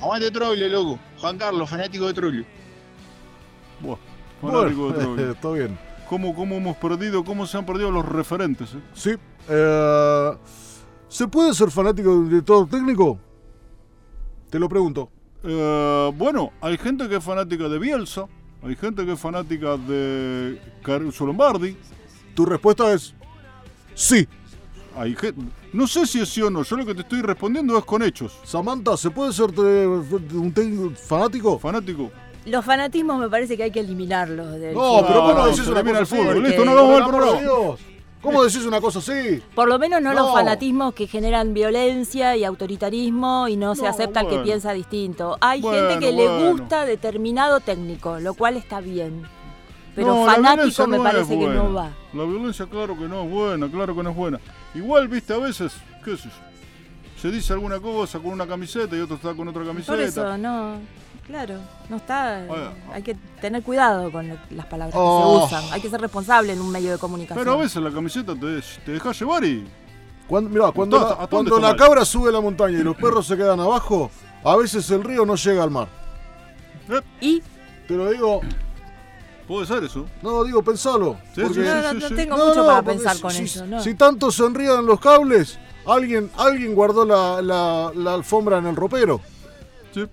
Aguante 0.00 0.30
Trollio, 0.30 0.68
loco. 0.68 0.98
Juan 1.20 1.38
Carlos, 1.38 1.68
fanático 1.68 2.06
de 2.06 2.14
Trollio. 2.14 2.44
Buah, 3.80 3.96
fanático 4.40 4.80
Bueno, 4.88 4.96
de 4.98 5.04
Troglio. 5.04 5.30
está 5.32 5.50
bien. 5.52 5.78
¿Cómo, 6.08 6.34
¿Cómo 6.34 6.56
hemos 6.56 6.76
perdido, 6.78 7.22
cómo 7.24 7.46
se 7.46 7.58
han 7.58 7.66
perdido 7.66 7.90
los 7.90 8.04
referentes? 8.06 8.72
eh? 8.74 8.78
Sí. 8.94 9.10
eh, 9.48 10.30
¿Se 11.08 11.26
puede 11.28 11.52
ser 11.54 11.70
fanático 11.70 12.10
de 12.10 12.16
un 12.16 12.28
director 12.28 12.68
técnico? 12.68 13.18
Te 14.50 14.58
lo 14.58 14.68
pregunto. 14.68 15.10
Eh, 15.44 16.12
bueno, 16.16 16.52
hay 16.60 16.78
gente 16.78 17.08
que 17.08 17.16
es 17.16 17.24
fanática 17.24 17.68
de 17.68 17.78
Bielsa, 17.78 18.26
hay 18.62 18.74
gente 18.76 19.04
que 19.04 19.12
es 19.12 19.20
fanática 19.20 19.76
de 19.76 20.60
Caruso 20.82 21.26
Lombardi, 21.26 21.76
Tu 22.34 22.44
respuesta 22.46 22.92
es 22.92 23.14
sí. 23.94 24.26
hay 24.96 25.14
gen- 25.14 25.52
No 25.72 25.86
sé 25.86 26.06
si 26.06 26.20
es 26.20 26.28
sí 26.28 26.40
o 26.42 26.50
no, 26.50 26.62
yo 26.62 26.76
lo 26.76 26.84
que 26.86 26.94
te 26.94 27.02
estoy 27.02 27.20
respondiendo 27.22 27.76
es 27.78 27.84
con 27.84 28.02
hechos. 28.02 28.38
Samantha, 28.44 28.96
¿se 28.96 29.10
puede 29.10 29.32
ser 29.32 29.50
un 29.58 30.52
técnico 30.54 30.90
fanático? 30.96 31.58
Fanático. 31.58 32.10
Los 32.48 32.64
fanatismos 32.64 33.18
me 33.18 33.28
parece 33.28 33.56
que 33.56 33.64
hay 33.64 33.70
que 33.70 33.80
eliminarlos 33.80 34.52
del 34.58 34.74
No, 34.74 34.80
fútbol. 34.80 35.04
pero 35.08 35.22
vos 35.22 35.34
no 35.34 35.46
decís 35.46 35.66
una 35.66 35.80
el 35.80 35.96
así. 35.96 36.16
fútbol, 36.16 36.34
porque- 36.34 36.48
listo, 36.48 36.64
no 36.64 36.70
amor 36.78 37.02
de 37.04 37.08
programa. 37.08 37.76
¿Cómo 38.20 38.42
decís 38.42 38.64
una 38.66 38.80
cosa 38.80 38.98
así? 38.98 39.40
Por 39.54 39.68
lo 39.68 39.78
menos 39.78 40.02
no, 40.02 40.12
los 40.12 40.32
fanatismos 40.32 40.92
que 40.92 41.06
generan 41.06 41.54
violencia 41.54 42.36
y 42.36 42.42
autoritarismo 42.44 43.46
y 43.46 43.56
no 43.56 43.76
se 43.76 43.82
No, 43.82 43.88
acepta 43.88 44.26
que 44.26 44.38
piensa 44.38 44.72
distinto. 44.72 45.36
Hay 45.40 45.60
Bueno, 45.60 45.88
gente 45.90 46.04
que 46.06 46.12
le 46.12 46.50
gusta 46.50 46.84
determinado 46.84 47.60
técnico, 47.60 48.18
lo 48.18 48.34
cual 48.34 48.56
está 48.56 48.80
bien. 48.80 49.22
Pero 49.94 50.08
No, 50.08 50.26
la 50.26 50.32
fanático 50.32 50.56
violencia 50.56 50.86
me 50.88 50.98
parece 50.98 51.38
que 51.38 51.46
no 51.46 51.72
va. 51.74 51.90
La 52.12 52.24
violencia, 52.24 52.66
claro 52.66 52.96
que 52.98 53.08
no 53.08 53.22
es 53.22 53.30
buena, 53.30 53.68
claro 53.70 53.94
que 53.94 54.02
no 54.02 54.10
es 54.10 54.16
buena. 54.16 54.40
Igual, 54.74 55.06
viste, 55.08 55.32
a 55.32 55.38
veces, 55.38 55.72
qué 56.04 56.16
sé 56.16 56.24
yo, 56.28 57.20
se 57.20 57.30
dice 57.30 57.52
alguna 57.52 57.78
cosa 57.80 58.18
con 58.18 58.32
una 58.32 58.46
camiseta 58.46 58.96
y 58.96 59.00
otro 59.00 59.16
está 59.16 59.32
con 59.34 59.46
otra 59.48 59.64
camiseta. 59.64 59.92
Por 59.92 60.00
eso, 60.00 60.38
no. 60.38 60.74
Claro, 61.28 61.56
no 61.90 61.96
está. 61.96 62.42
Hay 62.92 63.02
que 63.02 63.14
tener 63.40 63.62
cuidado 63.62 64.10
con 64.10 64.26
lo- 64.28 64.38
las 64.50 64.66
palabras 64.66 64.94
Oh. 64.98 65.46
que 65.46 65.48
se 65.50 65.56
usan. 65.56 65.72
Hay 65.74 65.80
que 65.80 65.90
ser 65.90 66.00
responsable 66.00 66.52
en 66.54 66.60
un 66.60 66.70
medio 66.70 66.90
de 66.92 66.98
comunicación. 66.98 67.38
Pero 67.44 67.52
a 67.58 67.62
veces 67.62 67.80
la 67.82 67.90
camiseta 67.92 68.34
te, 68.34 68.60
te 68.84 68.92
deja 68.92 69.12
llevar 69.12 69.44
y. 69.44 69.68
Cuando, 70.26 70.50
mirá, 70.50 70.72
cuando, 70.72 70.96
¿Hasta- 70.98 71.20
la, 71.22 71.26
cuando 71.26 71.58
la 71.60 71.76
cabra 71.76 72.04
sube 72.04 72.32
la 72.32 72.40
montaña 72.40 72.78
y 72.78 72.82
los 72.82 72.96
perros 72.96 73.26
se 73.26 73.36
quedan 73.36 73.60
abajo, 73.60 74.10
a 74.42 74.56
veces 74.56 74.90
el 74.90 75.04
río 75.04 75.24
no 75.26 75.36
llega 75.36 75.62
al 75.62 75.70
mar. 75.70 75.88
Y 77.20 77.42
Te 77.86 77.94
lo 77.94 78.10
digo, 78.10 78.40
Puede 79.46 79.66
ser 79.66 79.84
eso. 79.84 80.06
no, 80.22 80.44
digo, 80.44 80.62
pensalo. 80.62 81.16
Sí, 81.34 81.40
porque- 81.42 81.60
no, 81.60 81.82
no, 81.82 81.92
no 81.94 82.08
tengo 82.10 82.36
No, 82.36 82.46
mucho 82.48 82.60
no, 82.60 82.66
para 82.66 82.82
pensar 82.82 83.16
si- 83.16 83.22
con 83.22 83.30
si, 83.32 83.42
eso. 83.44 83.66
¿no? 83.66 83.80
Si 83.82 83.94
tanto 83.94 84.30
se 84.30 84.44
enrían 84.44 84.84
los 84.84 85.00
cables, 85.00 85.58
alguien, 85.86 86.30
alguien 86.36 86.74
guardó 86.74 87.04
la, 87.06 87.40
la- 87.42 87.90
la 87.94 88.14
alfombra 88.14 88.58
en 88.58 88.66
el 88.66 88.76
ropero. 88.76 89.20
Sí, 89.94 90.04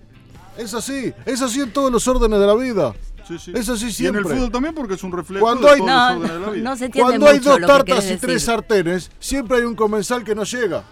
Es 0.58 0.74
así, 0.74 1.14
es 1.26 1.42
así 1.42 1.62
en 1.62 1.72
todos 1.72 1.92
los 1.92 2.08
órdenes 2.08 2.40
de 2.40 2.48
la 2.48 2.56
vida. 2.56 2.94
sí, 3.28 3.38
sí. 3.40 3.52
Es 3.56 3.68
así 3.70 3.86
Y 3.86 3.88
en 3.88 3.94
siempre. 3.94 4.22
el 4.22 4.28
fútbol 4.28 4.52
también 4.52 4.74
porque 4.76 4.94
es 4.94 5.04
un 5.04 5.12
reflejo 5.12 5.44
Cuando 5.46 5.68
de 5.68 5.74
hay- 5.74 5.80
todos 5.80 5.90
no, 5.92 5.96
los 5.96 6.12
órdenes 6.16 6.32
de 6.34 6.40
la 6.40 6.46
no, 6.46 6.52
vida. 6.54 6.64
no 6.70 6.76
se 6.78 6.90
Cuando 6.92 7.28
hay 7.28 7.40
dos 7.40 7.60
tartas 7.62 8.12
y 8.12 8.18
tres 8.18 8.44
sartenes, 8.44 9.12
siempre 9.20 9.58
hay 9.58 9.64
un 9.64 9.76
comensal 9.76 10.24
que 10.24 10.34
no 10.36 10.44
llega. 10.44 10.84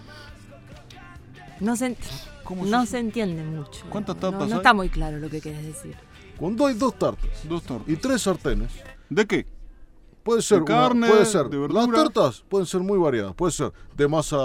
No 1.60 1.76
se, 1.76 1.96
¿Cómo 2.42 2.66
no 2.66 2.84
se- 2.86 2.98
entiende 2.98 3.42
mucho. 3.42 3.84
¿Cuántas 3.88 4.16
No- 4.16 4.20
tapas 4.20 4.48
No, 4.48 4.54
hay? 4.54 4.58
está 4.60 4.74
muy 4.74 4.88
claro 4.88 5.18
lo 5.18 5.30
que 5.30 5.40
querés 5.40 5.64
decir. 5.64 5.96
Cuando 6.36 6.66
hay 6.66 6.74
dos 6.74 6.98
tartas 6.98 7.30
Dos 7.44 7.62
tortas. 7.62 7.88
y 7.88 7.96
tres 7.96 8.22
sartenes, 8.22 8.70
¿De 9.08 9.26
qué? 9.26 9.46
Puede 10.24 10.42
ser, 10.42 10.58
De 10.58 10.64
una- 10.72 10.74
carne, 10.74 11.08
puede 11.08 11.26
ser. 11.26 11.48
de 11.48 11.68
Las 11.68 11.90
tartas 11.90 12.44
pueden 12.48 12.66
ser 12.66 12.80
muy 12.80 12.98
variadas. 12.98 13.34
Puede 13.34 13.52
ser 13.52 13.72
de 13.94 14.08
masa 14.08 14.36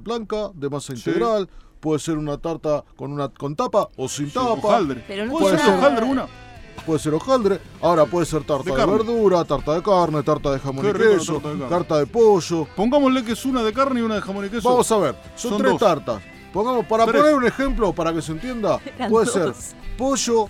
blanca, 0.00 0.50
de 0.54 0.70
masa 0.70 0.96
Sí. 0.96 1.02
integral. 1.10 1.48
Puede 1.80 2.00
ser 2.00 2.16
una 2.18 2.38
tarta 2.38 2.82
con 2.96 3.12
una 3.12 3.28
con 3.28 3.54
tapa 3.54 3.88
o 3.96 4.08
sin 4.08 4.26
Sí, 4.28 4.32
tapa. 4.34 4.52
hojaldre. 4.52 5.04
Pero 5.06 5.26
no 5.26 5.32
¿Puede 5.38 5.58
ser 5.58 5.74
hojaldre 5.74 6.04
una? 6.06 6.26
Puede 6.86 6.98
ser 6.98 7.14
hojaldre. 7.14 7.60
Ahora 7.82 8.06
puede 8.06 8.24
ser 8.24 8.42
tarta 8.44 8.64
De 8.74 8.86
verdura, 8.86 9.44
tarta 9.44 9.74
de 9.74 9.82
carne, 9.82 10.22
tarta 10.22 10.50
de 10.52 10.58
jamón 10.58 10.86
y 10.88 10.92
queso, 10.92 11.34
tarta 11.34 11.48
de 11.50 11.58
carne. 11.58 11.68
tarta 11.76 11.98
de 11.98 12.06
pollo. 12.06 12.66
Pongámosle 12.74 13.22
que 13.24 13.32
es 13.32 13.44
una 13.44 13.62
de 13.62 13.72
carne 13.72 14.00
y 14.00 14.02
una 14.02 14.14
de 14.16 14.22
jamón 14.22 14.46
y 14.46 14.48
queso. 14.48 14.68
Vamos 14.68 14.90
a 14.90 14.96
ver, 14.96 15.14
son, 15.36 15.50
Son 15.50 15.58
tres 15.58 15.72
dos. 15.72 15.80
tartas. 15.80 16.22
Pongamos, 16.52 16.86
para 16.86 17.04
Tres. 17.04 17.20
poner 17.20 17.34
un 17.36 17.44
ejemplo, 17.46 17.92
para 17.92 18.12
que 18.14 18.22
se 18.22 18.32
entienda, 18.32 18.80
Eran 18.96 19.10
puede 19.10 19.26
dos. 19.26 19.34
ser 19.34 19.74
pollo. 19.98 20.48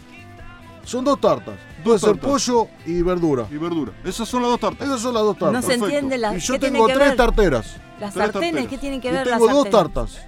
Son 0.84 1.04
dos 1.04 1.20
tartas. 1.20 1.56
Puede 1.84 1.98
Dos 1.98 2.00
ser 2.00 2.18
pollo 2.20 2.68
y 2.86 3.02
verdura. 3.02 3.46
Y 3.50 3.56
verdura. 3.56 3.92
Esas 4.04 4.28
son 4.28 4.42
las 4.42 4.50
dos 4.52 4.60
tartas. 4.60 4.86
Esas 4.88 5.00
son 5.00 5.14
las 5.14 5.22
dos 5.22 5.38
tartas. 5.38 5.52
No 5.52 5.62
se 5.62 5.68
perfecto. 5.68 5.86
entiende 5.86 6.18
la. 6.18 6.36
y 6.36 6.40
yo 6.40 6.54
¿qué 6.54 6.58
tiene 6.58 6.72
tengo 6.74 6.86
que 6.88 6.94
tres 6.94 7.08
ver? 7.08 7.16
tarteras. 7.16 7.76
Las 8.00 8.14
Tres 8.14 8.24
sartenes, 8.26 8.32
tarteras. 8.32 8.68
¿qué 8.68 8.78
tienen 8.78 9.00
que 9.00 9.08
Y 9.08 9.12
ver 9.12 9.24
tengo 9.28 9.46
las 9.46 9.54
dos 9.54 9.64
sartenes? 9.64 9.72
tartas. 9.94 10.18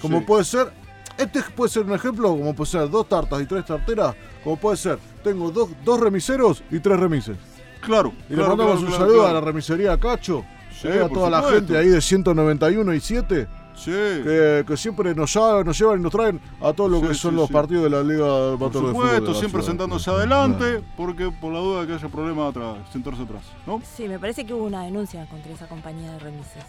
Como 0.00 0.18
Sí. 0.18 0.24
puede 0.24 0.44
ser, 0.44 0.72
este 1.18 1.42
puede 1.54 1.70
ser 1.70 1.84
un 1.84 1.92
ejemplo, 1.94 2.28
como 2.30 2.54
puede 2.54 2.70
ser 2.70 2.90
dos 2.90 3.08
tartas 3.08 3.40
y 3.42 3.46
tres 3.46 3.64
tarteras, 3.64 4.14
como 4.42 4.56
puede 4.56 4.76
ser, 4.76 4.98
tengo 5.22 5.50
dos, 5.50 5.70
dos 5.84 6.00
remiseros 6.00 6.62
y 6.70 6.78
tres 6.80 6.98
remises. 6.98 7.36
Claro. 7.80 8.12
Y 8.28 8.34
claro, 8.34 8.42
le 8.42 8.48
mandamos 8.48 8.72
claro, 8.74 8.80
un 8.80 8.86
claro, 8.86 8.98
saludo 9.04 9.22
claro. 9.22 9.28
a 9.28 9.40
la 9.40 9.46
remisería 9.46 9.98
Cacho, 10.00 10.44
Sí, 10.80 10.88
eh, 10.88 10.98
a 11.00 11.02
por 11.08 11.12
toda 11.18 11.30
la 11.30 11.36
supuesto. 11.42 11.58
gente 11.66 11.78
ahí 11.78 11.88
de 11.88 12.00
191 12.00 12.94
y 12.94 13.00
7, 13.00 13.46
Sí. 13.74 13.90
que, 13.90 14.64
que 14.66 14.76
siempre 14.76 15.14
nos, 15.14 15.34
nos 15.34 15.78
llevan 15.78 15.98
y 16.00 16.02
nos 16.02 16.12
traen 16.12 16.40
a 16.60 16.72
todo 16.72 16.88
lo 16.88 17.00
Sí, 17.00 17.08
que 17.08 17.14
son 17.14 17.32
sí, 17.32 17.36
los 17.36 17.50
partidos 17.50 17.84
de 17.84 17.90
la 17.90 18.02
Liga 18.02 18.56
Por 18.56 18.70
de 18.72 18.78
Fútbol. 18.78 18.82
de 18.82 18.88
supuesto, 18.92 19.34
siempre 19.34 19.62
ciudad. 19.62 19.66
sentándose 19.66 20.10
adelante, 20.10 20.82
porque 20.96 21.30
por 21.30 21.52
la 21.52 21.58
duda 21.58 21.80
de 21.82 21.86
que 21.88 21.92
haya 21.94 22.08
problema 22.08 22.48
atrás, 22.48 22.76
sentarse 22.92 23.22
atrás, 23.22 23.42
¿no? 23.66 23.82
Sí, 23.96 24.06
me 24.08 24.18
parece 24.18 24.46
que 24.46 24.54
hubo 24.54 24.64
una 24.64 24.84
denuncia 24.84 25.26
contra 25.28 25.52
esa 25.52 25.66
compañía 25.68 26.12
de 26.12 26.18
remises. 26.20 26.64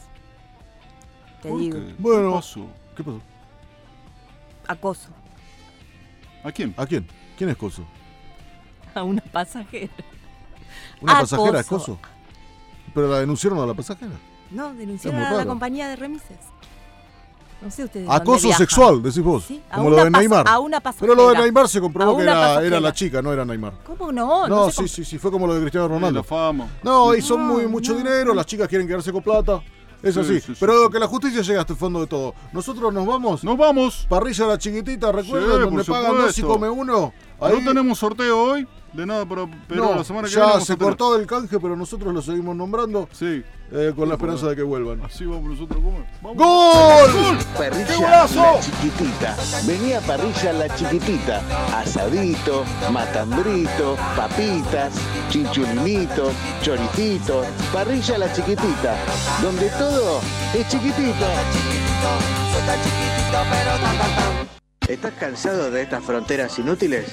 Te 1.42 1.50
¿Por 1.50 1.60
digo, 1.60 1.78
qué? 1.78 1.96
Bueno. 2.00 2.30
¿Qué 2.30 2.36
pasó? 2.36 2.68
¿Qué 2.98 3.04
pasó? 3.04 3.22
acoso 4.68 5.10
¿A 6.44 6.52
quién? 6.52 6.74
¿A 6.78 6.86
quién? 6.88 7.08
¿Quién 7.38 7.50
es 7.52 7.58
Coso? 7.58 7.84
a 8.96 9.04
una 9.04 9.22
pasajera. 9.22 9.92
¿Una 11.02 11.18
Acoso. 11.20 11.36
pasajera 11.38 11.60
es 11.60 11.68
Coso? 11.68 12.00
Pero 12.94 13.10
la 13.10 13.20
denunciaron 13.20 13.60
a 13.60 13.66
la 13.66 13.74
pasajera. 13.74 14.14
No, 14.52 14.74
denunciaron 14.74 15.20
a 15.22 15.32
la 15.34 15.46
compañía 15.46 15.88
de 15.90 15.96
remises. 15.98 16.38
No 17.62 17.72
sé 17.72 17.84
ustedes. 17.86 18.08
Acoso 18.10 18.52
sexual, 18.54 19.02
decís 19.02 19.24
vos. 19.24 19.46
Sí, 19.48 19.62
como 19.74 19.90
lo 19.90 20.04
de 20.04 20.10
Neymar. 20.12 20.48
a 20.48 20.60
una 20.60 20.80
Pero 20.82 21.16
lo 21.16 21.30
de. 21.32 21.40
Neymar 21.40 21.68
se 21.68 21.82
comprobó 21.82 22.18
que 22.18 22.24
era, 22.24 22.62
era 22.64 22.80
la 22.80 22.94
chica, 22.94 23.22
no 23.22 23.34
era 23.34 23.44
Neymar. 23.46 23.74
¿Cómo 23.86 24.12
no? 24.12 24.48
No, 24.48 24.70
sí, 24.70 24.88
sí, 24.88 25.04
sí, 25.04 25.18
fue 25.18 25.32
como 25.32 25.48
lo 25.48 25.56
de 25.56 25.62
Cristiano 25.62 25.88
Sí, 25.88 25.94
Ronaldo. 25.94 26.20
La 26.20 26.24
fama. 26.24 26.68
No, 26.84 27.16
y 27.16 27.22
son 27.22 27.48
No, 27.48 27.54
muy 27.54 27.68
mucho 27.68 27.94
no, 27.94 27.98
dinero, 28.00 28.26
no. 28.26 28.34
las 28.36 28.46
chicas 28.46 28.68
quieren 28.68 28.88
quedarse 28.88 29.12
con 29.12 29.24
plata. 29.24 29.62
Es 30.04 30.14
Sí, 30.14 30.20
así. 30.20 30.34
sí, 30.36 30.42
sí, 30.54 30.58
Pero 30.60 30.86
sí. 30.86 30.92
que 30.92 31.00
la 31.00 31.08
justicia 31.08 31.42
llegue 31.42 31.58
hasta 31.58 31.74
el 31.74 31.80
fondo 31.80 32.02
de 32.02 32.08
todo. 32.08 32.36
Nosotros 32.54 32.94
nos 32.94 33.08
vamos. 33.08 33.44
Nos 33.44 33.58
vamos. 33.58 34.06
Parrilla 34.08 34.46
la 34.46 34.58
chiquitita, 34.60 35.12
recuerden, 35.12 35.52
Sí, 35.56 35.60
donde 35.62 35.84
pagan 35.84 36.18
dos 36.18 36.38
y 36.38 36.42
come 36.44 36.70
uno. 36.70 37.12
Ahí, 37.40 37.60
No 37.60 37.68
tenemos 37.68 37.98
sorteo 38.00 38.42
hoy, 38.42 38.68
de 38.94 39.06
nada, 39.06 39.26
pero, 39.26 39.50
pero 39.68 39.84
no, 39.84 39.96
la 39.96 40.04
semana 40.04 40.28
que 40.28 40.34
ya 40.34 40.40
viene 40.40 40.52
vamos 40.54 40.68
se 40.68 40.78
cortó 40.78 41.16
el 41.18 41.28
canje, 41.28 41.60
pero 41.60 41.76
nosotros 41.76 42.14
lo 42.14 42.22
seguimos 42.22 42.56
nombrando 42.56 43.10
Sí, 43.12 43.44
eh, 43.72 43.92
con 43.96 44.08
la 44.08 44.16
esperanza 44.16 44.48
de 44.48 44.56
que 44.56 44.64
vuelvan. 44.64 45.02
así 45.04 45.26
vamos 45.26 45.52
nosotros 45.52 45.84
comer. 45.84 46.06
Vamos. 46.22 46.38
¡Gol! 46.38 47.38
Parrilla 47.58 47.88
¡Qué 47.88 47.96
golazo! 47.96 48.42
La 48.42 48.60
Chiquitita. 48.62 49.36
Venía 49.66 50.00
Parrilla 50.02 50.54
La 50.54 50.76
Chiquitita. 50.76 51.42
Asadito, 51.78 52.64
matambrito, 52.92 53.98
papitas, 54.16 54.94
chinchulinitos, 55.30 56.32
choricitos. 56.62 57.46
Parrilla 57.74 58.18
La 58.18 58.32
Chiquitita. 58.32 58.96
Donde 59.42 59.70
todo 59.72 60.22
es 60.54 60.68
chiquitito. 60.70 61.26
¿Estás 64.88 65.14
cansado 65.16 65.72
de 65.72 65.82
estas 65.82 66.04
fronteras 66.04 66.60
inútiles? 66.60 67.08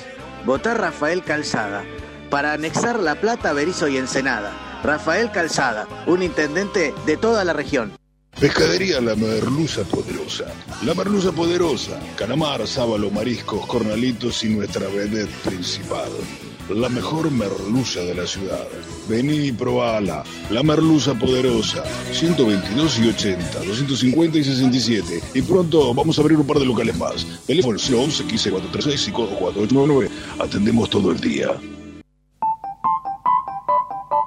Votá 0.45 0.75
Rafael 0.75 1.23
Calzada 1.23 1.83
para 2.29 2.53
anexar 2.53 3.01
La 3.01 3.15
Plata, 3.15 3.55
Berizo 3.55 3.89
y 3.89 3.97
Ensenada. 3.97 4.81
Rafael 4.83 5.31
Calzada, 5.31 5.87
un 6.07 6.23
intendente 6.23 6.93
de 7.07 7.17
toda 7.17 7.45
la 7.45 7.55
región. 7.55 7.93
Pescadería 8.39 9.01
La 9.01 9.15
Merluza 9.17 9.85
Poderosa. 9.85 10.53
La 10.85 10.93
Merluza 10.93 11.33
Poderosa. 11.33 11.99
Calamar, 12.17 12.67
sábalo, 12.67 13.11
mariscos, 13.11 13.67
cornalitos 13.67 14.45
y 14.45 14.51
nuestra 14.51 14.87
vedette 14.89 15.33
principal. 15.43 16.11
La 16.69 16.89
mejor 16.89 17.31
merluza 17.31 18.01
de 18.01 18.15
la 18.15 18.27
ciudad. 18.27 18.67
Vení 19.09 19.49
y 19.49 19.53
probala. 19.53 20.23
La 20.51 20.63
Merluza 20.63 21.13
Poderosa. 21.15 21.83
122 22.13 22.99
y 23.01 23.09
80, 23.09 23.65
250 23.65 24.39
y 24.39 24.45
67. 24.45 25.23
Y 25.35 25.43
pronto 25.43 25.93
vamos 25.93 26.19
a 26.19 26.23
abrir 26.23 26.39
un 26.39 26.47
par 26.47 26.59
de 26.59 26.67
locales 26.67 26.97
más. 26.97 27.27
Teléfono 27.47 27.77
011 27.79 28.25
15 28.25 28.51
436 28.51 29.09
y 29.09 29.13
codo 29.13 29.37
4899. 29.39 30.11
Atendemos 30.39 30.89
todo 30.89 31.11
el 31.11 31.21
día. 31.21 31.49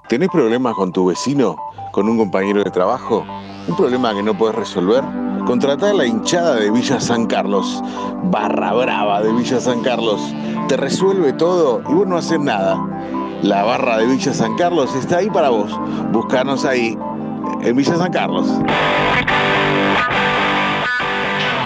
¿Tenés 0.10 0.30
problemas 0.30 0.76
con 0.76 0.92
tu 0.92 1.08
vecino? 1.08 1.56
¿Con 1.92 2.10
un 2.10 2.18
compañero 2.18 2.64
de 2.64 2.70
trabajo? 2.70 3.26
¿Un 3.68 3.76
problema 3.78 4.14
que 4.14 4.22
no 4.22 4.38
puedes 4.38 4.56
resolver? 4.56 5.25
Contratá 5.46 5.92
a 5.92 5.94
la 5.94 6.06
hinchada 6.08 6.56
de 6.56 6.72
Villa 6.72 7.00
San 7.00 7.28
Carlos, 7.28 7.80
barra 8.24 8.74
brava 8.74 9.22
de 9.22 9.32
Villa 9.32 9.60
San 9.60 9.84
Carlos. 9.84 10.20
Te 10.68 10.76
resuelve 10.76 11.34
todo 11.34 11.84
y 11.88 11.94
vos 11.94 12.08
no 12.08 12.18
haces 12.18 12.40
nada. 12.40 12.76
La 13.44 13.64
barra 13.64 14.00
de 14.00 14.08
Villa 14.08 14.34
San 14.34 14.56
Carlos 14.56 14.96
está 14.96 15.18
ahí 15.18 15.30
para 15.30 15.50
vos. 15.50 15.72
Buscanos 16.12 16.66
ahí, 16.66 16.98
en 17.62 17.76
Villa 17.76 17.96
San 17.96 18.12
Carlos. 18.12 18.48